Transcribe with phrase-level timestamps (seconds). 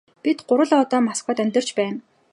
[0.23, 1.99] Бид гурвуулаа одоо Москвад амьдарч байна.